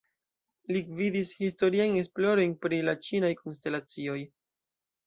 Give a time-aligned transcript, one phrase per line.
[0.71, 4.23] Li gvidis historiajn esplorojn pri la ĉinaj konstelacioj.